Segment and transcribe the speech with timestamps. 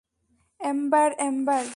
[0.59, 1.63] Ember, ember.